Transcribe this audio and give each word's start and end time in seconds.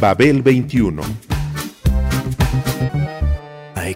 Babel 0.00 0.42
21. 0.42 1.25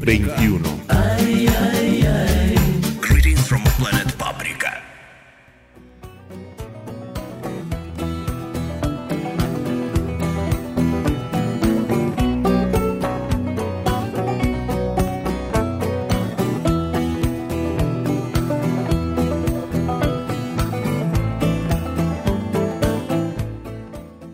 21. 0.00 1.59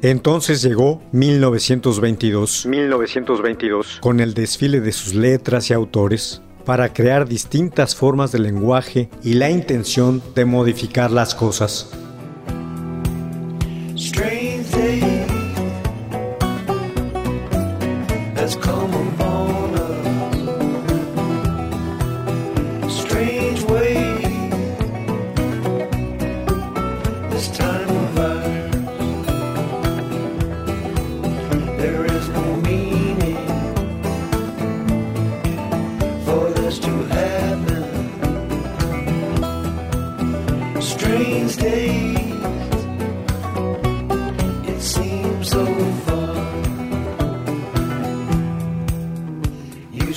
Entonces 0.03 0.63
llegó 0.63 1.03
1922, 1.13 2.67
1922, 2.67 3.99
con 4.01 4.21
el 4.21 4.35
desfile 4.35 4.81
de 4.81 4.93
sus 4.93 5.15
letras 5.15 5.71
y 5.71 5.75
autores 5.75 6.43
para 6.65 6.93
crear 6.93 7.29
distintas 7.29 7.95
formas 7.95 8.33
de 8.33 8.41
lenguaje 8.41 9.09
y 9.23 9.35
la 9.35 9.51
intención 9.51 10.23
de 10.35 10.45
modificar 10.45 11.11
las 11.11 11.35
cosas. 11.35 11.91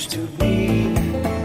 Used 0.00 0.12
to 0.12 0.26
be 0.38 1.39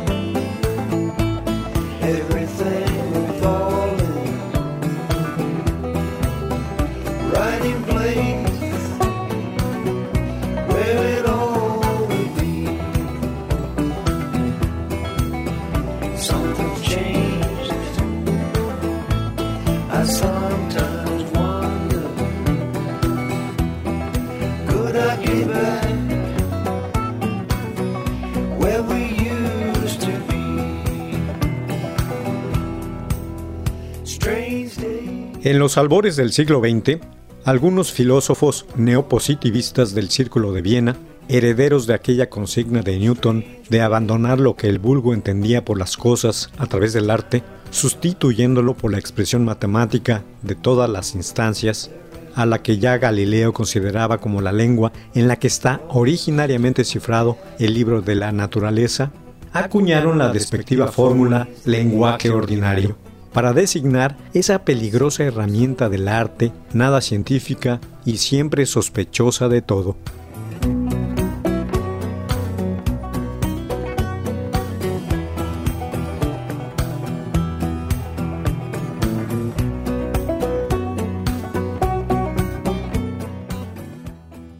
los 35.65 35.79
albores 35.79 36.15
del 36.15 36.31
siglo 36.31 36.59
XX, 36.59 36.99
algunos 37.43 37.91
filósofos 37.91 38.67
neopositivistas 38.75 39.95
del 39.95 40.11
Círculo 40.11 40.53
de 40.53 40.61
Viena, 40.61 40.95
herederos 41.27 41.87
de 41.87 41.95
aquella 41.95 42.29
consigna 42.29 42.83
de 42.83 42.99
Newton 42.99 43.43
de 43.67 43.81
abandonar 43.81 44.39
lo 44.39 44.55
que 44.55 44.69
el 44.69 44.77
vulgo 44.77 45.11
entendía 45.11 45.65
por 45.65 45.79
las 45.79 45.97
cosas 45.97 46.51
a 46.59 46.67
través 46.67 46.93
del 46.93 47.09
arte, 47.09 47.41
sustituyéndolo 47.71 48.75
por 48.75 48.91
la 48.91 48.99
expresión 48.99 49.43
matemática 49.43 50.21
de 50.43 50.53
todas 50.53 50.87
las 50.87 51.15
instancias, 51.15 51.89
a 52.35 52.45
la 52.45 52.61
que 52.61 52.77
ya 52.77 52.99
Galileo 52.99 53.51
consideraba 53.51 54.19
como 54.19 54.41
la 54.41 54.51
lengua 54.51 54.91
en 55.15 55.27
la 55.27 55.37
que 55.37 55.47
está 55.47 55.81
originariamente 55.89 56.83
cifrado 56.83 57.39
el 57.57 57.73
libro 57.73 58.03
de 58.03 58.13
la 58.13 58.31
naturaleza, 58.31 59.11
acuñaron 59.51 60.19
la 60.19 60.31
despectiva 60.31 60.89
fórmula 60.89 61.47
lenguaje 61.65 62.29
ordinario 62.29 62.97
para 63.35 63.51
designar 63.51 64.15
esa 64.33 64.63
peligrosa 64.63 65.25
herramienta 65.25 65.89
del 65.89 66.07
arte, 66.07 66.53
nada 66.71 67.01
científica 67.01 67.81
y 68.05 68.15
siempre 68.15 68.65
sospechosa 68.65 69.49
de 69.49 69.61
todo. 69.61 69.97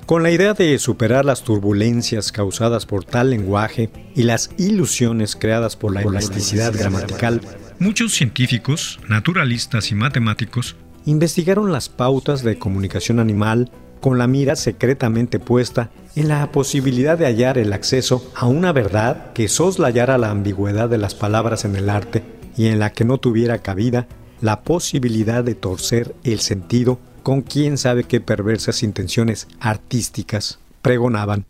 Con 0.05 0.21
la 0.21 0.31
idea 0.31 0.53
de 0.53 0.77
superar 0.79 1.23
las 1.23 1.43
turbulencias 1.43 2.33
causadas 2.33 2.85
por 2.85 3.05
tal 3.05 3.29
lenguaje 3.29 3.89
y 4.15 4.23
las 4.23 4.49
ilusiones 4.57 5.37
creadas 5.37 5.77
por 5.77 5.93
la 5.93 6.01
elasticidad 6.01 6.73
gramatical, 6.73 7.39
muchos 7.79 8.13
científicos, 8.13 8.99
naturalistas 9.07 9.91
y 9.91 9.95
matemáticos 9.95 10.75
investigaron 11.05 11.71
las 11.71 11.89
pautas 11.89 12.43
de 12.43 12.57
comunicación 12.57 13.19
animal 13.19 13.71
con 14.01 14.17
la 14.17 14.27
mira 14.27 14.55
secretamente 14.55 15.39
puesta 15.39 15.89
en 16.15 16.27
la 16.27 16.51
posibilidad 16.51 17.17
de 17.17 17.25
hallar 17.25 17.57
el 17.57 17.73
acceso 17.73 18.31
a 18.35 18.45
una 18.45 18.71
verdad 18.71 19.33
que 19.33 19.47
soslayara 19.47 20.17
la 20.17 20.29
ambigüedad 20.29 20.89
de 20.89 20.97
las 20.97 21.15
palabras 21.15 21.65
en 21.65 21.75
el 21.75 21.89
arte 21.89 22.23
y 22.57 22.67
en 22.67 22.79
la 22.79 22.91
que 22.91 23.05
no 23.05 23.17
tuviera 23.17 23.59
cabida 23.59 24.07
la 24.41 24.61
posibilidad 24.61 25.43
de 25.43 25.55
torcer 25.55 26.15
el 26.23 26.39
sentido 26.39 26.99
con 27.23 27.41
quién 27.41 27.77
sabe 27.77 28.03
qué 28.03 28.21
perversas 28.21 28.83
intenciones 28.83 29.47
artísticas 29.59 30.59
pregonaban. 30.81 31.45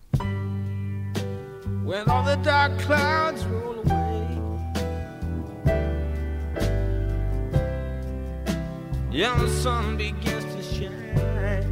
Yeah, 9.16 9.34
the 9.38 9.48
sun 9.48 9.96
begins 9.96 10.44
to 10.44 10.62
shine. 10.62 11.64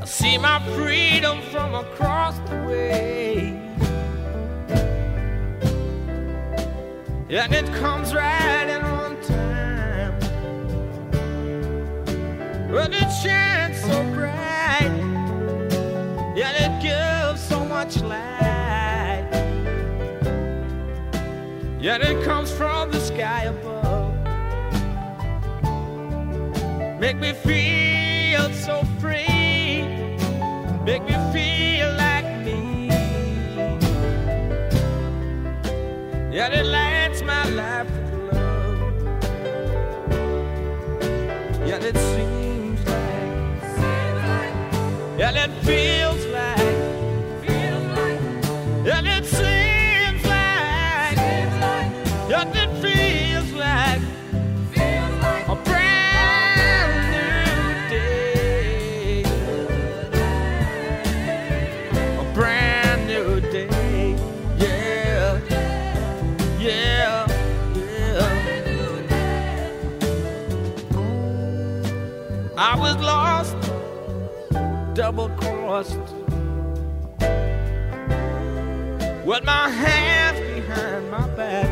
I 0.00 0.04
see 0.04 0.38
my 0.38 0.60
freedom 0.76 1.42
from 1.50 1.74
across 1.74 2.38
the 2.48 2.54
way. 2.68 3.58
And 7.28 7.52
it 7.52 7.66
comes 7.74 8.14
right 8.14 8.68
in 8.68 8.82
on 8.82 9.20
time. 9.22 10.16
But 12.70 12.92
it 12.94 13.10
shines 13.20 13.80
so 13.80 14.00
bright. 14.14 14.94
Yeah, 16.36 16.52
it 16.66 16.80
gives 16.80 17.42
so 17.42 17.64
much 17.64 18.00
light. 18.00 18.39
Yet 21.80 22.02
it 22.02 22.22
comes 22.24 22.52
from 22.52 22.90
the 22.90 23.00
sky 23.00 23.44
above. 23.44 24.14
Make 27.00 27.16
me 27.16 27.32
feel 27.32 28.52
so 28.52 28.82
free. 29.00 29.82
Make 30.84 31.04
me 31.04 31.16
feel 31.32 31.90
like 31.96 32.26
me. 32.44 32.88
Yet 36.30 36.52
it 36.52 36.66
lights 36.66 37.22
my 37.22 37.48
life 37.48 37.88
with 37.90 38.34
love. 38.34 38.92
Yet 41.66 41.82
it 41.82 41.96
seems 41.96 42.86
like. 42.86 42.98
Yet 45.18 45.34
it 45.36 45.50
feels 45.64 46.09
double 75.00 75.30
crossed. 75.30 75.96
With 79.24 79.44
my 79.44 79.70
hands 79.70 80.38
behind 80.40 81.10
my 81.10 81.26
back. 81.38 81.70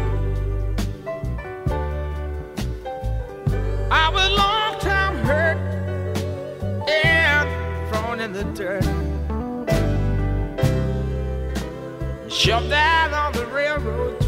I 3.90 4.08
was 4.14 4.30
long 4.30 4.80
time 4.80 5.16
hurt 5.26 5.58
and 6.88 7.46
thrown 7.90 8.20
in 8.20 8.32
the 8.32 8.44
dirt. 8.58 8.88
Shoved 12.30 12.72
out 12.72 13.12
on 13.12 13.32
the 13.34 13.46
railroad 13.48 14.19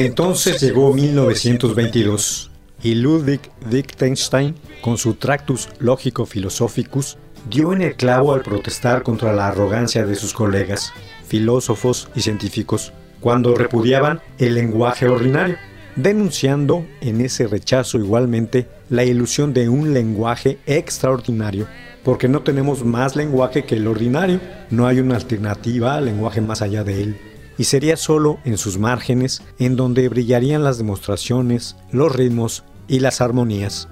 Entonces 0.00 0.60
llegó 0.60 0.94
1922 0.94 2.52
y 2.84 2.94
Ludwig 2.94 3.40
Wittgenstein, 3.68 4.54
con 4.80 4.96
su 4.96 5.14
Tractus 5.14 5.68
Logico 5.80 6.24
Philosophicus, 6.24 7.18
dio 7.50 7.72
en 7.72 7.82
el 7.82 7.96
clavo 7.96 8.32
al 8.32 8.42
protestar 8.42 9.02
contra 9.02 9.32
la 9.32 9.48
arrogancia 9.48 10.06
de 10.06 10.14
sus 10.14 10.32
colegas, 10.32 10.92
filósofos 11.26 12.08
y 12.14 12.20
científicos, 12.20 12.92
cuando 13.18 13.56
repudiaban 13.56 14.20
el 14.38 14.54
lenguaje 14.54 15.08
ordinario, 15.08 15.56
denunciando 15.96 16.86
en 17.00 17.20
ese 17.20 17.48
rechazo 17.48 17.98
igualmente 17.98 18.68
la 18.90 19.02
ilusión 19.02 19.52
de 19.52 19.68
un 19.68 19.94
lenguaje 19.94 20.58
extraordinario, 20.66 21.66
porque 22.04 22.28
no 22.28 22.42
tenemos 22.42 22.84
más 22.84 23.16
lenguaje 23.16 23.64
que 23.64 23.74
el 23.74 23.88
ordinario, 23.88 24.40
no 24.70 24.86
hay 24.86 25.00
una 25.00 25.16
alternativa 25.16 25.96
al 25.96 26.04
lenguaje 26.04 26.40
más 26.40 26.62
allá 26.62 26.84
de 26.84 27.02
él 27.02 27.16
y 27.58 27.64
sería 27.64 27.96
solo 27.96 28.38
en 28.44 28.56
sus 28.56 28.78
márgenes 28.78 29.42
en 29.58 29.76
donde 29.76 30.08
brillarían 30.08 30.64
las 30.64 30.78
demostraciones, 30.78 31.76
los 31.90 32.14
ritmos 32.14 32.64
y 32.86 33.00
las 33.00 33.20
armonías. 33.20 33.88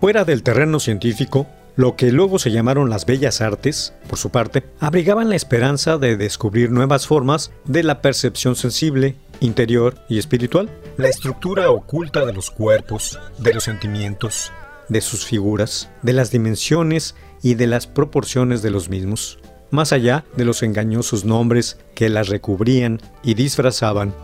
Fuera 0.00 0.24
del 0.24 0.44
terreno 0.44 0.78
científico, 0.80 1.46
lo 1.74 1.96
que 1.96 2.10
luego 2.12 2.38
se 2.38 2.50
llamaron 2.50 2.88
las 2.88 3.04
bellas 3.04 3.40
artes, 3.40 3.92
por 4.08 4.18
su 4.18 4.30
parte, 4.30 4.64
abrigaban 4.80 5.28
la 5.28 5.36
esperanza 5.36 5.98
de 5.98 6.16
descubrir 6.16 6.70
nuevas 6.70 7.06
formas 7.06 7.50
de 7.66 7.82
la 7.82 8.00
percepción 8.00 8.56
sensible, 8.56 9.16
interior 9.40 9.94
y 10.08 10.18
espiritual, 10.18 10.68
la 10.96 11.08
estructura 11.08 11.70
oculta 11.70 12.24
de 12.24 12.32
los 12.32 12.50
cuerpos, 12.50 13.18
de 13.38 13.54
los 13.54 13.64
sentimientos, 13.64 14.52
de 14.88 15.00
sus 15.00 15.24
figuras, 15.24 15.90
de 16.02 16.12
las 16.12 16.30
dimensiones 16.30 17.14
y 17.42 17.54
de 17.54 17.66
las 17.66 17.86
proporciones 17.86 18.62
de 18.62 18.70
los 18.70 18.88
mismos, 18.88 19.38
más 19.70 19.92
allá 19.92 20.24
de 20.36 20.44
los 20.44 20.62
engañosos 20.62 21.24
nombres 21.24 21.78
que 21.94 22.08
las 22.08 22.28
recubrían 22.28 23.00
y 23.22 23.34
disfrazaban. 23.34 24.14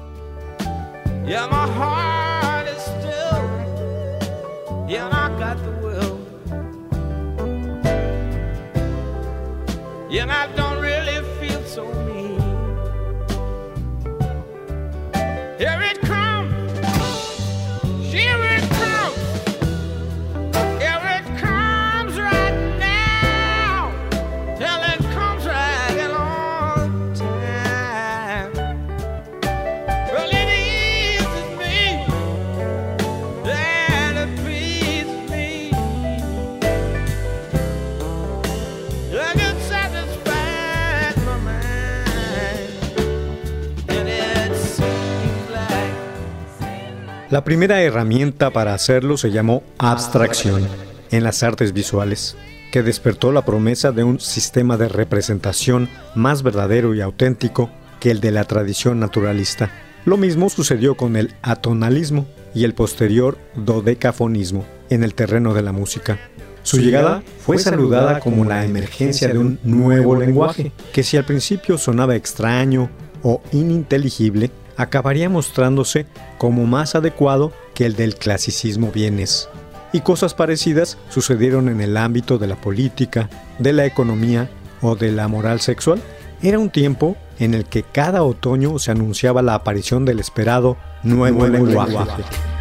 La 47.34 47.42
primera 47.42 47.82
herramienta 47.82 48.50
para 48.52 48.74
hacerlo 48.74 49.16
se 49.16 49.32
llamó 49.32 49.64
abstracción 49.78 50.62
en 51.10 51.24
las 51.24 51.42
artes 51.42 51.72
visuales, 51.72 52.36
que 52.70 52.84
despertó 52.84 53.32
la 53.32 53.44
promesa 53.44 53.90
de 53.90 54.04
un 54.04 54.20
sistema 54.20 54.76
de 54.76 54.88
representación 54.88 55.88
más 56.14 56.44
verdadero 56.44 56.94
y 56.94 57.00
auténtico 57.00 57.70
que 57.98 58.12
el 58.12 58.20
de 58.20 58.30
la 58.30 58.44
tradición 58.44 59.00
naturalista. 59.00 59.72
Lo 60.04 60.16
mismo 60.16 60.48
sucedió 60.48 60.96
con 60.96 61.16
el 61.16 61.34
atonalismo 61.42 62.24
y 62.54 62.62
el 62.62 62.72
posterior 62.72 63.36
dodecafonismo 63.56 64.64
en 64.88 65.02
el 65.02 65.14
terreno 65.14 65.54
de 65.54 65.62
la 65.62 65.72
música. 65.72 66.20
Su 66.62 66.78
llegada 66.78 67.24
fue 67.40 67.58
saludada 67.58 68.20
como 68.20 68.44
la 68.44 68.64
emergencia 68.64 69.26
de 69.26 69.38
un 69.38 69.58
nuevo 69.64 70.14
lenguaje, 70.14 70.70
que 70.92 71.02
si 71.02 71.16
al 71.16 71.24
principio 71.24 71.78
sonaba 71.78 72.14
extraño 72.14 72.90
o 73.24 73.42
ininteligible, 73.50 74.52
acabaría 74.76 75.28
mostrándose 75.28 76.06
como 76.38 76.66
más 76.66 76.94
adecuado 76.94 77.52
que 77.74 77.86
el 77.86 77.96
del 77.96 78.16
clasicismo 78.16 78.90
vienes. 78.92 79.48
Y 79.92 80.00
cosas 80.00 80.34
parecidas 80.34 80.98
sucedieron 81.08 81.68
en 81.68 81.80
el 81.80 81.96
ámbito 81.96 82.38
de 82.38 82.48
la 82.48 82.56
política, 82.56 83.30
de 83.58 83.72
la 83.72 83.86
economía 83.86 84.50
o 84.80 84.96
de 84.96 85.12
la 85.12 85.28
moral 85.28 85.60
sexual. 85.60 86.00
Era 86.42 86.58
un 86.58 86.70
tiempo 86.70 87.16
en 87.38 87.54
el 87.54 87.64
que 87.64 87.82
cada 87.82 88.22
otoño 88.22 88.78
se 88.78 88.90
anunciaba 88.90 89.42
la 89.42 89.54
aparición 89.54 90.04
del 90.04 90.20
esperado 90.20 90.76
nuevo, 91.02 91.46
lenguaje. 91.46 91.96
Our 91.96 92.53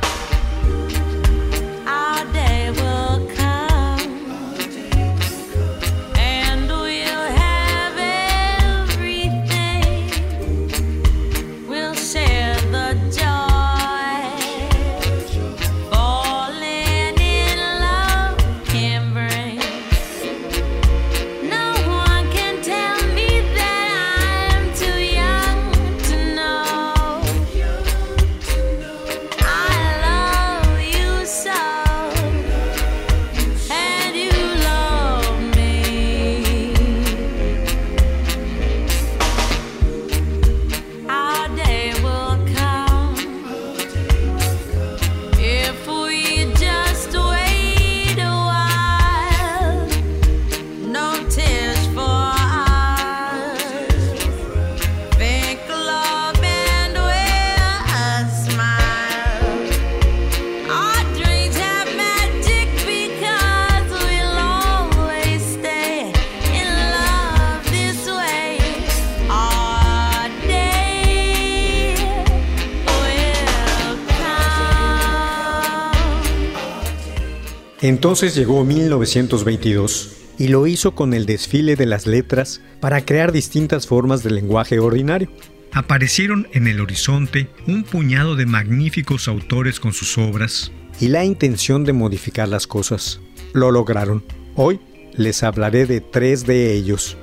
Entonces 77.84 78.34
llegó 78.34 78.64
1922 78.64 80.16
y 80.40 80.48
lo 80.48 80.68
hizo 80.68 80.96
con 80.96 81.14
el 81.14 81.26
desfile 81.26 81.76
de 81.76 81.86
las 81.86 82.08
letras 82.08 82.62
para 82.80 83.04
crear 83.04 83.34
distintas 83.34 83.88
formas 83.88 84.24
de 84.24 84.32
lenguaje 84.32 84.80
ordinario. 84.80 85.30
Aparecieron 85.74 86.48
en 86.54 86.68
el 86.68 86.80
horizonte 86.80 87.50
un 87.68 87.84
puñado 87.84 88.38
de 88.38 88.46
magníficos 88.46 89.28
autores 89.28 89.82
con 89.82 89.92
sus 89.92 90.18
obras 90.18 90.72
y 91.02 91.10
la 91.10 91.26
intención 91.26 91.84
de 91.84 91.92
modificar 91.92 92.48
las 92.48 92.68
cosas. 92.68 93.20
Lo 93.52 93.70
lograron. 93.70 94.24
Hoy 94.56 94.80
les 95.18 95.44
hablaré 95.44 95.86
de 95.86 96.00
tres 96.00 96.48
de 96.48 96.74
ellos. 96.74 97.18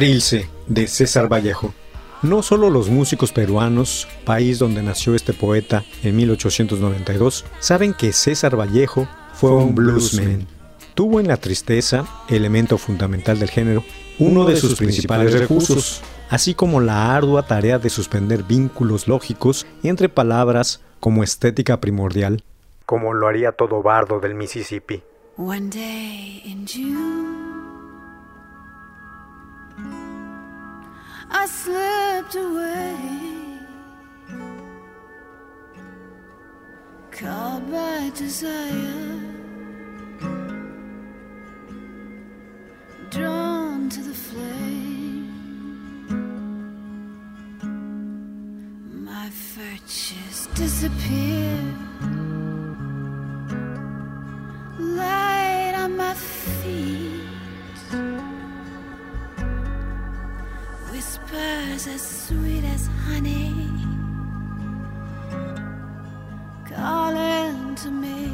Trilce, 0.00 0.48
de 0.66 0.86
César 0.86 1.30
Vallejo. 1.30 1.74
No 2.22 2.42
solo 2.42 2.70
los 2.70 2.88
músicos 2.88 3.32
peruanos, 3.32 4.08
país 4.24 4.58
donde 4.58 4.82
nació 4.82 5.14
este 5.14 5.34
poeta 5.34 5.84
en 6.02 6.16
1892, 6.16 7.44
saben 7.58 7.92
que 7.92 8.14
César 8.14 8.58
Vallejo 8.58 9.06
fue 9.34 9.50
un 9.50 9.74
bluesman. 9.74 10.46
Tuvo 10.94 11.20
en 11.20 11.28
la 11.28 11.36
tristeza, 11.36 12.06
elemento 12.30 12.78
fundamental 12.78 13.38
del 13.38 13.50
género, 13.50 13.84
uno 14.18 14.46
de 14.46 14.56
sus 14.56 14.74
principales 14.76 15.38
recursos, 15.38 16.00
así 16.30 16.54
como 16.54 16.80
la 16.80 17.14
ardua 17.14 17.46
tarea 17.46 17.78
de 17.78 17.90
suspender 17.90 18.42
vínculos 18.42 19.06
lógicos 19.06 19.66
entre 19.82 20.08
palabras 20.08 20.80
como 20.98 21.22
estética 21.22 21.78
primordial, 21.78 22.42
como 22.86 23.12
lo 23.12 23.28
haría 23.28 23.52
todo 23.52 23.82
bardo 23.82 24.18
del 24.18 24.34
Mississippi. 24.34 25.02
One 25.36 25.68
day 25.68 26.40
in 26.46 26.66
June, 26.66 27.49
I 31.30 31.46
slipped 31.46 32.34
away, 32.34 32.96
caught 37.10 37.70
by 37.70 38.10
desire, 38.14 39.20
drawn 43.10 43.88
to 43.88 44.00
the 44.02 44.14
flame. 44.14 45.28
My 49.04 49.30
virtues 49.30 50.48
disappear. 50.54 51.80
light 54.80 55.74
on 55.76 55.96
my 55.96 56.14
feet. 56.14 57.09
Whispers 61.30 61.86
as 61.86 62.26
sweet 62.26 62.64
as 62.64 62.88
honey 63.06 63.54
calling 66.64 67.74
to 67.76 67.90
me. 67.90 68.29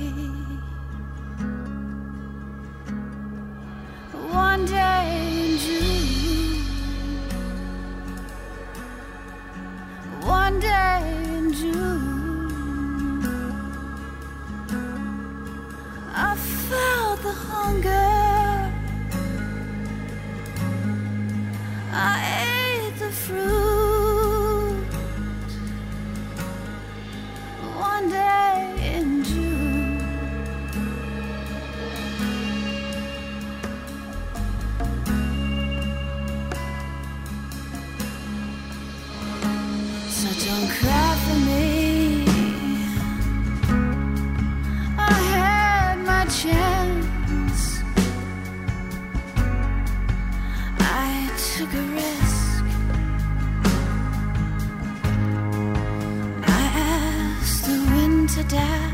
dad. 58.48 58.85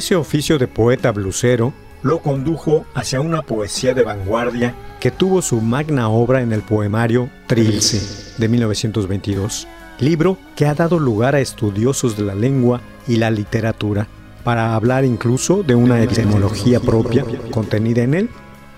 Ese 0.00 0.16
oficio 0.16 0.56
de 0.56 0.66
poeta 0.66 1.12
blusero 1.12 1.74
lo 2.02 2.20
condujo 2.20 2.86
hacia 2.94 3.20
una 3.20 3.42
poesía 3.42 3.92
de 3.92 4.02
vanguardia 4.02 4.74
que 4.98 5.10
tuvo 5.10 5.42
su 5.42 5.60
magna 5.60 6.08
obra 6.08 6.40
en 6.40 6.54
el 6.54 6.62
poemario 6.62 7.28
Trilce 7.46 8.00
de 8.38 8.48
1922, 8.48 9.68
libro 9.98 10.38
que 10.56 10.64
ha 10.64 10.72
dado 10.72 10.98
lugar 10.98 11.34
a 11.34 11.40
estudiosos 11.40 12.16
de 12.16 12.22
la 12.22 12.34
lengua 12.34 12.80
y 13.06 13.16
la 13.16 13.30
literatura, 13.30 14.08
para 14.42 14.74
hablar 14.74 15.04
incluso 15.04 15.62
de 15.62 15.74
una 15.74 16.02
etimología 16.02 16.80
propia 16.80 17.26
contenida 17.50 18.02
en 18.02 18.14
él, 18.14 18.30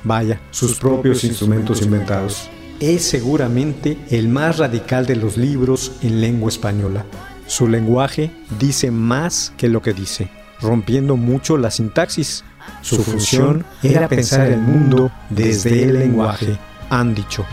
vaya, 0.02 0.40
sus 0.50 0.80
propios 0.80 1.22
instrumentos 1.22 1.82
inventados. 1.82 2.50
Es 2.80 3.04
seguramente 3.04 3.96
el 4.10 4.26
más 4.26 4.58
radical 4.58 5.06
de 5.06 5.14
los 5.14 5.36
libros 5.36 5.92
en 6.02 6.20
lengua 6.20 6.48
española. 6.48 7.06
Su 7.46 7.68
lenguaje 7.68 8.32
dice 8.58 8.90
más 8.90 9.52
que 9.56 9.68
lo 9.68 9.82
que 9.82 9.92
dice, 9.92 10.28
rompiendo 10.62 11.16
mucho 11.16 11.56
la 11.56 11.70
sintaxis. 11.70 12.44
Su 12.80 13.02
función 13.02 13.64
era 13.82 14.08
pensar 14.08 14.46
el 14.48 14.60
mundo 14.60 15.10
desde 15.30 15.82
el 15.82 15.98
lenguaje, 15.98 16.58
han 16.90 17.14
dicho. 17.14 17.44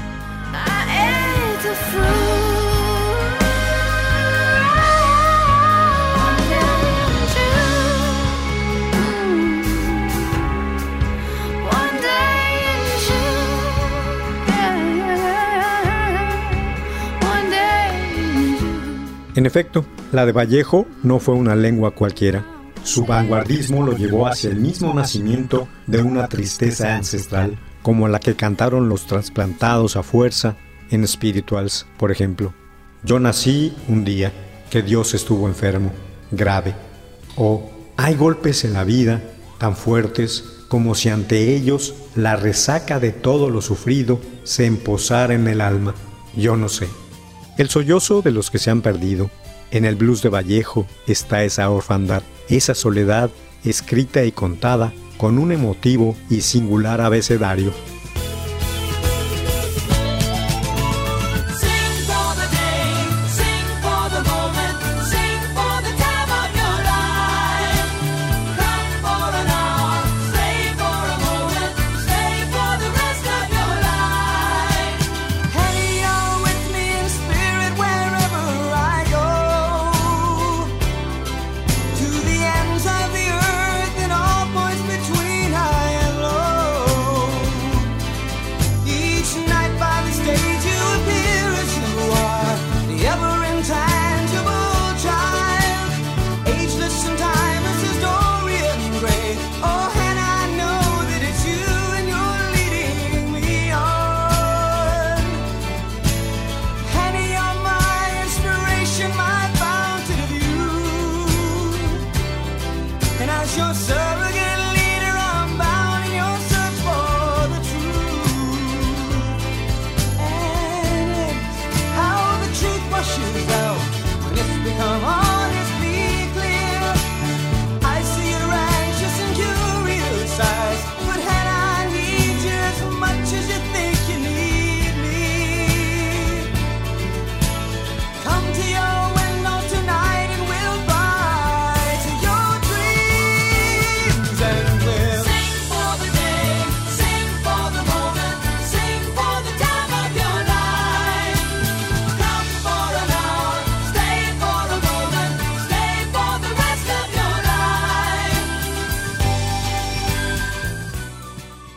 En 19.35 19.45
efecto, 19.45 19.85
la 20.11 20.25
de 20.25 20.33
Vallejo 20.33 20.85
no 21.01 21.19
fue 21.19 21.33
una 21.33 21.55
lengua 21.55 21.91
cualquiera. 21.91 22.58
Su 22.83 23.05
vanguardismo 23.05 23.83
lo 23.83 23.95
llevó 23.95 24.27
hacia 24.27 24.49
el 24.49 24.57
mismo 24.57 24.93
nacimiento 24.93 25.67
de 25.87 26.01
una 26.01 26.27
tristeza 26.27 26.95
ancestral, 26.95 27.57
como 27.81 28.07
la 28.07 28.19
que 28.19 28.35
cantaron 28.35 28.89
los 28.89 29.05
trasplantados 29.05 29.95
a 29.95 30.03
fuerza 30.03 30.55
en 30.89 31.07
Spirituals, 31.07 31.85
por 31.97 32.11
ejemplo. 32.11 32.53
Yo 33.03 33.19
nací 33.19 33.73
un 33.87 34.03
día 34.03 34.31
que 34.69 34.81
Dios 34.81 35.13
estuvo 35.13 35.47
enfermo, 35.47 35.91
grave. 36.31 36.75
O 37.35 37.69
hay 37.97 38.15
golpes 38.15 38.63
en 38.65 38.73
la 38.73 38.83
vida 38.83 39.21
tan 39.57 39.75
fuertes 39.75 40.43
como 40.67 40.95
si 40.95 41.09
ante 41.09 41.55
ellos 41.55 41.95
la 42.15 42.35
resaca 42.35 42.99
de 42.99 43.11
todo 43.11 43.49
lo 43.49 43.61
sufrido 43.61 44.19
se 44.43 44.65
emposara 44.65 45.33
en 45.33 45.47
el 45.47 45.61
alma. 45.61 45.95
Yo 46.35 46.55
no 46.55 46.69
sé. 46.69 46.87
El 47.57 47.69
sollozo 47.69 48.21
de 48.21 48.31
los 48.31 48.51
que 48.51 48.59
se 48.59 48.69
han 48.69 48.81
perdido. 48.81 49.29
En 49.71 49.85
el 49.85 49.95
blues 49.95 50.21
de 50.21 50.29
Vallejo 50.29 50.87
está 51.07 51.43
esa 51.43 51.69
orfandad, 51.69 52.23
esa 52.49 52.73
soledad 52.73 53.29
escrita 53.63 54.23
y 54.25 54.31
contada 54.31 54.93
con 55.17 55.37
un 55.37 55.51
emotivo 55.51 56.15
y 56.29 56.41
singular 56.41 57.01
abecedario. 57.01 57.71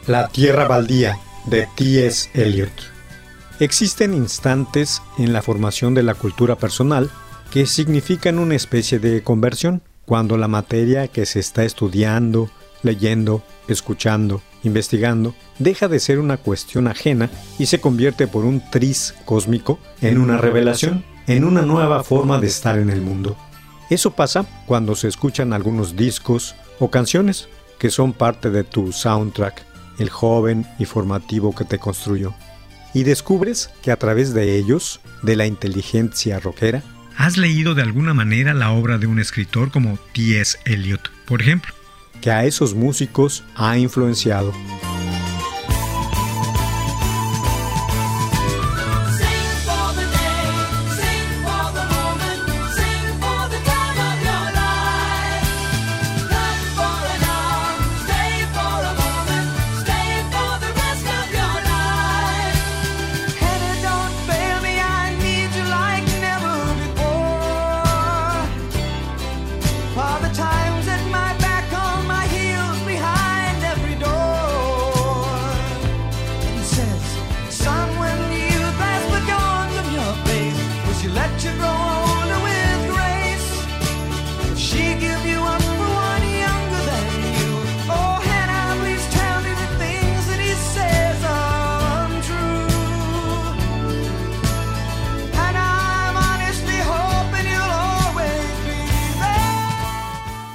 La 0.09 0.27
Tierra 0.27 0.67
Baldía 0.67 1.17
de 1.47 1.69
T.S. 1.77 2.29
Eliot. 2.35 2.73
Existen 3.61 4.15
instantes 4.15 5.01
en 5.17 5.33
la 5.33 5.43
formación 5.43 5.95
de 5.95 6.03
la 6.03 6.15
cultura 6.15 6.57
personal 6.57 7.09
que 7.53 7.67
significan 7.67 8.41
una 8.41 8.57
especie 8.57 8.99
de 8.99 9.23
conversión, 9.23 9.81
cuando 10.05 10.37
la 10.37 10.49
materia 10.49 11.07
que 11.07 11.25
se 11.25 11.39
está 11.39 11.65
estudiando, 11.65 12.51
leyendo, 12.83 13.45
escuchando, 13.69 14.43
investigando, 14.65 15.37
deja 15.61 15.87
de 15.87 16.01
ser 16.01 16.19
una 16.19 16.37
cuestión 16.37 16.89
ajena 16.89 17.31
y 17.61 17.67
se 17.67 17.81
convierte 17.81 18.27
por 18.27 18.45
un 18.45 18.61
tris 18.71 19.15
cósmico 19.25 19.79
en 20.01 20.19
una 20.19 20.37
revelación, 20.37 21.05
en 21.29 21.45
una 21.45 21.63
nueva 21.63 22.03
forma 22.03 22.41
de 22.41 22.49
estar 22.49 22.77
en 22.77 22.91
el 22.91 23.03
mundo. 23.03 23.37
Eso 23.89 24.11
pasa 24.11 24.47
cuando 24.67 24.97
se 24.97 25.07
escuchan 25.07 25.53
algunos 25.53 25.95
discos 25.95 26.57
o 26.81 26.91
canciones 26.91 27.49
que 27.79 27.91
son 27.91 28.13
parte 28.13 28.51
de 28.51 28.65
tu 28.65 28.91
soundtrack, 28.91 29.72
el 30.03 30.11
joven 30.11 30.67
y 30.79 30.85
formativo 30.85 31.55
que 31.55 31.65
te 31.65 31.79
construyó. 31.79 32.35
Y 32.95 33.05
descubres 33.05 33.71
que 33.83 33.91
a 33.91 33.97
través 33.97 34.35
de 34.35 34.57
ellos, 34.57 35.01
de 35.23 35.37
la 35.37 35.47
inteligencia 35.47 36.39
rockera, 36.41 36.83
has 37.17 37.37
leído 37.37 37.75
de 37.75 37.83
alguna 37.83 38.15
manera 38.15 38.53
la 38.55 38.73
obra 38.73 38.99
de 38.99 39.07
un 39.07 39.19
escritor 39.19 39.71
como 39.71 39.99
T.S. 40.13 40.59
Eliot, 40.65 41.11
por 41.27 41.41
ejemplo, 41.41 41.73
que 42.21 42.31
a 42.31 42.45
esos 42.45 42.75
músicos 42.75 43.45
ha 43.55 43.79
influenciado. 43.79 44.53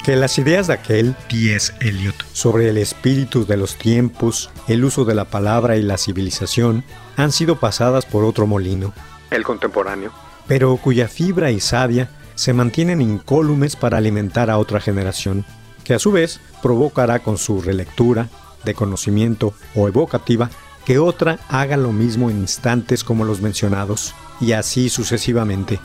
Que 0.07 0.15
las 0.15 0.37
ideas 0.37 0.67
de 0.67 0.73
aquel 0.73 1.15
T.S. 1.27 1.73
Eliot 1.81 2.15
sobre 2.31 2.69
el 2.69 2.77
espíritu 2.77 3.45
de 3.45 3.57
los 3.57 3.75
tiempos, 3.75 4.49
el 4.69 4.85
uso 4.85 5.03
de 5.03 5.13
la 5.13 5.25
palabra 5.25 5.75
y 5.75 5.81
la 5.81 5.97
civilización 5.97 6.85
han 7.17 7.33
sido 7.33 7.59
pasadas 7.59 8.05
por 8.05 8.23
otro 8.23 8.47
molino, 8.47 8.93
el 9.31 9.43
contemporáneo, 9.43 10.13
pero 10.47 10.77
cuya 10.77 11.09
fibra 11.09 11.51
y 11.51 11.59
savia 11.59 12.09
se 12.35 12.53
mantienen 12.53 13.01
incólumes 13.01 13.75
para 13.75 13.97
alimentar 13.97 14.49
a 14.49 14.59
otra 14.59 14.79
generación, 14.79 15.43
que 15.83 15.93
a 15.93 15.99
su 15.99 16.13
vez 16.13 16.39
provocará 16.63 17.19
con 17.19 17.37
su 17.37 17.61
relectura, 17.61 18.29
de 18.63 18.75
conocimiento 18.75 19.53
o 19.75 19.89
evocativa, 19.89 20.49
que 20.85 20.99
otra 20.99 21.37
haga 21.49 21.75
lo 21.75 21.91
mismo 21.91 22.29
en 22.29 22.37
instantes 22.37 23.03
como 23.03 23.25
los 23.25 23.41
mencionados, 23.41 24.15
y 24.39 24.53
así 24.53 24.87
sucesivamente. 24.87 25.81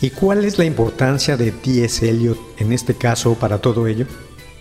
¿Y 0.00 0.10
cuál 0.10 0.44
es 0.44 0.58
la 0.58 0.64
importancia 0.64 1.36
de 1.36 1.50
T.S. 1.50 2.08
Eliot 2.08 2.38
en 2.58 2.72
este 2.72 2.94
caso 2.94 3.34
para 3.34 3.58
todo 3.58 3.88
ello? 3.88 4.06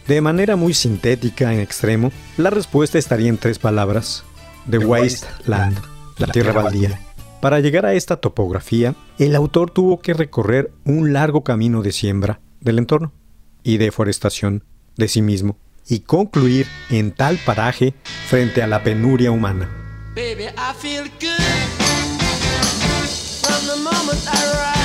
De 0.07 0.19
manera 0.19 0.55
muy 0.55 0.73
sintética 0.73 1.53
en 1.53 1.59
extremo, 1.59 2.11
la 2.37 2.49
respuesta 2.49 2.97
estaría 2.97 3.29
en 3.29 3.37
tres 3.37 3.59
palabras. 3.59 4.23
The 4.69 4.79
Wasteland, 4.79 5.77
la 6.17 6.27
tierra 6.27 6.53
baldía. 6.53 6.99
Para 7.39 7.59
llegar 7.59 7.85
a 7.85 7.93
esta 7.93 8.17
topografía, 8.17 8.95
el 9.19 9.35
autor 9.35 9.69
tuvo 9.69 9.99
que 9.99 10.13
recorrer 10.13 10.71
un 10.85 11.13
largo 11.13 11.43
camino 11.43 11.83
de 11.83 11.91
siembra 11.91 12.39
del 12.59 12.79
entorno 12.79 13.13
y 13.63 13.77
deforestación 13.77 14.63
de 14.95 15.07
sí 15.07 15.21
mismo 15.21 15.59
y 15.87 15.99
concluir 15.99 16.65
en 16.89 17.11
tal 17.11 17.37
paraje 17.45 17.93
frente 18.27 18.63
a 18.63 18.67
la 18.67 18.83
penuria 18.83 19.29
humana. 19.29 19.69
Baby, 20.15 20.45
I 20.45 20.73
feel 20.81 21.03
good 21.19 21.37
from 23.43 23.67
the 23.67 24.76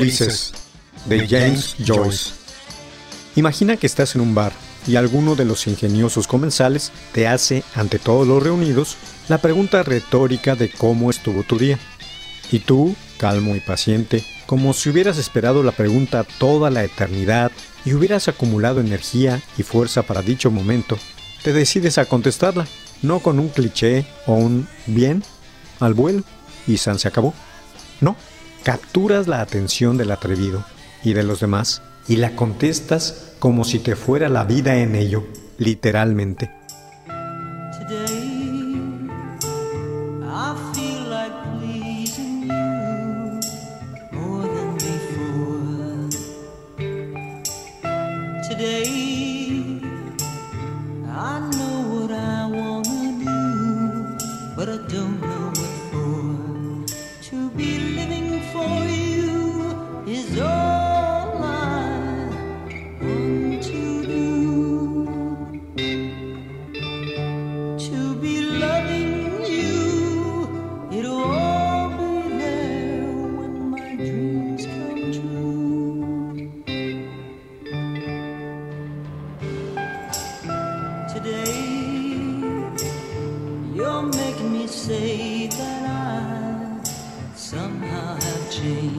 Ulises, 0.00 0.52
de 1.06 1.26
James 1.26 1.76
Joyce. 1.84 2.32
Imagina 3.36 3.76
que 3.76 3.86
estás 3.86 4.14
en 4.14 4.20
un 4.20 4.34
bar 4.34 4.52
y 4.86 4.96
alguno 4.96 5.34
de 5.34 5.44
los 5.44 5.66
ingeniosos 5.66 6.26
comensales 6.26 6.92
te 7.12 7.28
hace, 7.28 7.62
ante 7.74 7.98
todos 7.98 8.26
los 8.26 8.42
reunidos, 8.42 8.96
la 9.28 9.38
pregunta 9.38 9.82
retórica 9.82 10.54
de 10.54 10.70
cómo 10.70 11.10
estuvo 11.10 11.42
tu 11.42 11.58
día. 11.58 11.78
Y 12.50 12.60
tú, 12.60 12.94
calmo 13.18 13.54
y 13.54 13.60
paciente, 13.60 14.24
como 14.46 14.72
si 14.72 14.88
hubieras 14.88 15.18
esperado 15.18 15.62
la 15.62 15.72
pregunta 15.72 16.24
toda 16.38 16.70
la 16.70 16.84
eternidad 16.84 17.52
y 17.84 17.92
hubieras 17.92 18.28
acumulado 18.28 18.80
energía 18.80 19.42
y 19.58 19.62
fuerza 19.62 20.02
para 20.02 20.22
dicho 20.22 20.50
momento, 20.50 20.98
te 21.42 21.52
decides 21.52 21.98
a 21.98 22.06
contestarla, 22.06 22.66
no 23.02 23.20
con 23.20 23.38
un 23.38 23.48
cliché 23.48 24.06
o 24.26 24.34
un 24.34 24.66
bien 24.86 25.22
al 25.80 25.94
vuelo 25.94 26.22
y 26.66 26.78
San 26.78 26.98
se 26.98 27.08
acabó. 27.08 27.34
No, 28.00 28.16
capturas 28.68 29.28
la 29.28 29.40
atención 29.40 29.96
del 29.96 30.10
atrevido 30.10 30.62
y 31.02 31.14
de 31.14 31.22
los 31.22 31.40
demás 31.40 31.80
y 32.06 32.16
la 32.16 32.36
contestas 32.36 33.32
como 33.38 33.64
si 33.64 33.78
te 33.78 33.96
fuera 33.96 34.28
la 34.28 34.44
vida 34.44 34.76
en 34.76 34.94
ello, 34.94 35.24
literalmente. 35.56 36.57
change. 88.60 88.97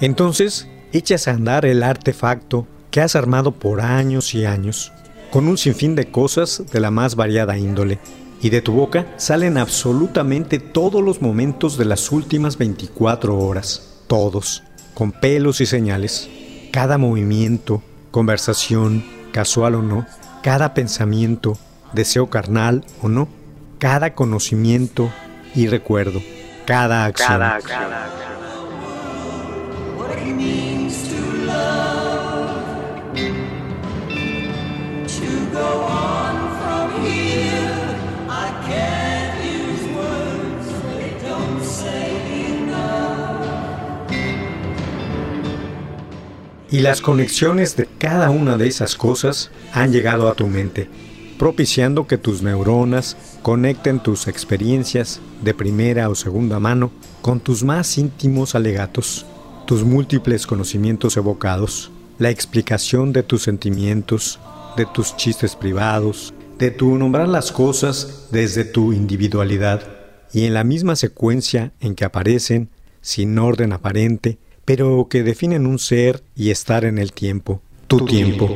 Entonces, 0.00 0.68
echas 0.92 1.28
a 1.28 1.32
andar 1.32 1.66
el 1.66 1.82
artefacto 1.82 2.66
que 2.90 3.00
has 3.00 3.16
armado 3.16 3.52
por 3.52 3.80
años 3.80 4.34
y 4.34 4.44
años, 4.44 4.92
con 5.30 5.48
un 5.48 5.58
sinfín 5.58 5.94
de 5.94 6.10
cosas 6.10 6.64
de 6.72 6.80
la 6.80 6.90
más 6.90 7.16
variada 7.16 7.58
índole, 7.58 7.98
y 8.40 8.50
de 8.50 8.60
tu 8.60 8.72
boca 8.72 9.06
salen 9.16 9.56
absolutamente 9.56 10.58
todos 10.58 11.02
los 11.02 11.22
momentos 11.22 11.78
de 11.78 11.86
las 11.86 12.12
últimas 12.12 12.58
24 12.58 13.38
horas, 13.38 14.02
todos, 14.06 14.62
con 14.92 15.12
pelos 15.12 15.60
y 15.60 15.66
señales, 15.66 16.28
cada 16.70 16.98
movimiento, 16.98 17.82
conversación, 18.10 19.04
casual 19.32 19.76
o 19.76 19.82
no, 19.82 20.06
cada 20.42 20.74
pensamiento, 20.74 21.56
deseo 21.94 22.28
carnal 22.28 22.84
o 23.00 23.08
no, 23.08 23.28
cada 23.78 24.14
conocimiento 24.14 25.10
y 25.54 25.66
recuerdo, 25.68 26.20
cada 26.66 27.06
acción. 27.06 27.40
what 27.40 28.33
Y 46.74 46.80
las 46.80 47.00
conexiones 47.00 47.76
de 47.76 47.86
cada 47.86 48.30
una 48.30 48.56
de 48.56 48.66
esas 48.66 48.96
cosas 48.96 49.52
han 49.72 49.92
llegado 49.92 50.28
a 50.28 50.34
tu 50.34 50.48
mente, 50.48 50.88
propiciando 51.38 52.08
que 52.08 52.18
tus 52.18 52.42
neuronas 52.42 53.16
conecten 53.42 54.00
tus 54.00 54.26
experiencias 54.26 55.20
de 55.40 55.54
primera 55.54 56.08
o 56.08 56.16
segunda 56.16 56.58
mano 56.58 56.90
con 57.22 57.38
tus 57.38 57.62
más 57.62 57.96
íntimos 57.96 58.56
alegatos, 58.56 59.24
tus 59.68 59.84
múltiples 59.84 60.48
conocimientos 60.48 61.16
evocados, 61.16 61.92
la 62.18 62.30
explicación 62.30 63.12
de 63.12 63.22
tus 63.22 63.44
sentimientos, 63.44 64.40
de 64.76 64.84
tus 64.84 65.16
chistes 65.16 65.54
privados, 65.54 66.34
de 66.58 66.72
tu 66.72 66.98
nombrar 66.98 67.28
las 67.28 67.52
cosas 67.52 68.26
desde 68.32 68.64
tu 68.64 68.92
individualidad. 68.92 69.80
Y 70.32 70.44
en 70.44 70.54
la 70.54 70.64
misma 70.64 70.96
secuencia 70.96 71.72
en 71.78 71.94
que 71.94 72.04
aparecen, 72.04 72.68
sin 73.00 73.38
orden 73.38 73.72
aparente, 73.72 74.38
pero 74.64 75.08
que 75.08 75.22
definen 75.22 75.66
un 75.66 75.78
ser 75.78 76.22
y 76.34 76.50
estar 76.50 76.84
en 76.84 76.98
el 76.98 77.12
tiempo, 77.12 77.60
tu, 77.86 78.04
tiempo, 78.06 78.48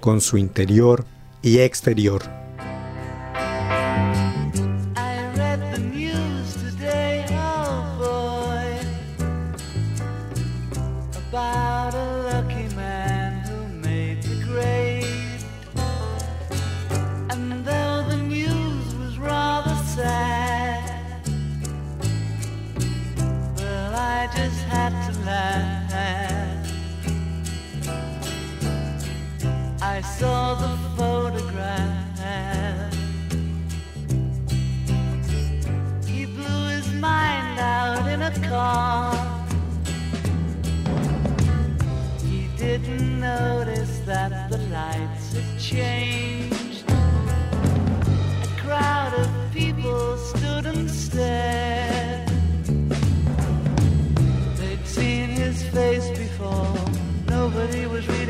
con 0.00 0.20
su 0.20 0.38
interior 0.38 1.04
y 1.42 1.58
exterior. 1.58 2.37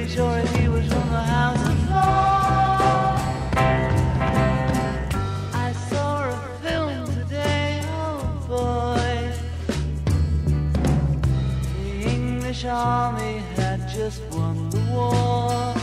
Sure 0.09 0.39
he 0.39 0.69
was 0.69 0.87
from 0.89 1.09
the 1.11 1.25
house 1.37 1.69
of 1.69 1.91
law. 1.91 3.21
I 5.53 5.73
saw 5.91 6.31
a 6.31 6.59
film 6.63 7.07
today, 7.15 7.83
oh 7.85 8.19
boy. 8.49 9.33
The 11.75 12.09
English 12.09 12.65
army 12.65 13.39
had 13.57 13.87
just 13.89 14.23
won 14.33 14.71
the 14.71 14.81
war. 14.93 15.75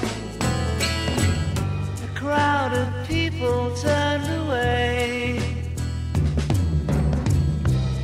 A 2.08 2.20
crowd 2.20 2.74
of 2.74 3.08
people 3.08 3.76
turned 3.76 4.28
away. 4.42 5.40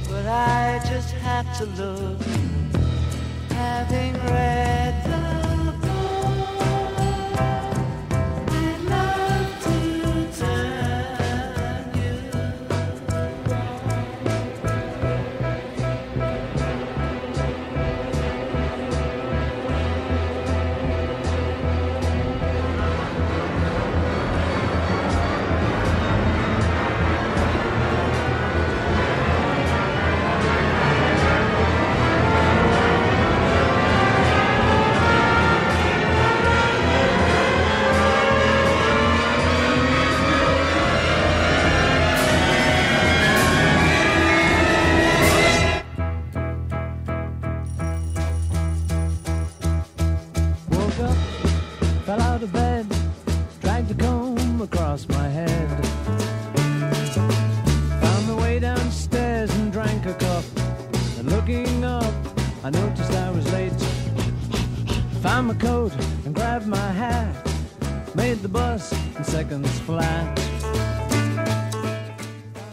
But 0.07 0.25
I 0.27 0.81
just 0.87 1.11
had 1.25 1.45
to 1.55 1.65
look, 1.81 2.21
having 3.49 4.13
read 4.29 4.80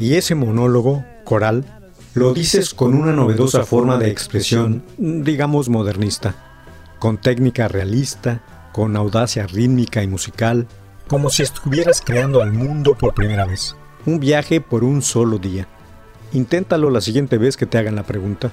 Y 0.09 0.15
ese 0.15 0.35
monólogo, 0.35 1.05
coral, 1.23 1.67
lo 2.15 2.33
dices 2.33 2.73
con 2.73 2.95
una 2.95 3.13
novedosa 3.13 3.67
forma 3.67 3.99
de 3.99 4.09
expresión, 4.09 4.83
digamos 4.97 5.69
modernista, 5.69 6.35
con 6.99 7.19
técnica 7.19 7.69
realista, 7.69 8.41
con 8.73 8.97
audacia 8.97 9.47
rítmica 9.47 10.03
y 10.03 10.07
musical, 10.07 10.67
como 11.09 11.29
si 11.29 11.43
estuvieras 11.43 12.01
creando 12.01 12.41
al 12.41 12.55
mundo 12.55 12.95
por 12.95 13.13
primera 13.13 13.45
vez. 13.45 13.77
Un 14.07 14.19
viaje 14.19 14.63
por 14.63 14.83
un 14.83 15.03
solo 15.03 15.37
día. 15.37 15.69
Inténtalo 16.33 16.89
la 16.89 17.03
siguiente 17.03 17.37
vez 17.37 17.59
que 17.59 17.67
te 17.67 17.77
hagan 17.77 17.97
la 17.97 18.05
pregunta. 18.05 18.51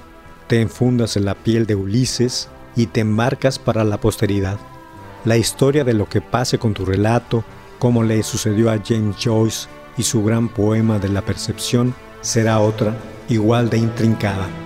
Te 0.48 0.60
enfundas 0.60 1.16
en 1.16 1.24
la 1.24 1.36
piel 1.36 1.64
de 1.64 1.74
Ulises 1.74 2.50
y 2.76 2.88
te 2.88 3.00
embarcas 3.00 3.58
para 3.58 3.82
la 3.82 3.98
posteridad. 3.98 4.58
La 5.24 5.38
historia 5.38 5.84
de 5.84 5.94
lo 5.94 6.06
que 6.06 6.20
pase 6.20 6.58
con 6.58 6.74
tu 6.74 6.84
relato, 6.84 7.44
como 7.78 8.02
le 8.02 8.22
sucedió 8.24 8.70
a 8.70 8.78
James 8.84 9.16
Joyce 9.18 9.68
y 9.96 10.02
su 10.02 10.22
gran 10.24 10.48
poema 10.48 10.98
de 10.98 11.08
la 11.08 11.22
percepción, 11.22 11.94
será 12.20 12.60
otra, 12.60 12.96
igual 13.28 13.70
de 13.70 13.78
intrincada. 13.78 14.65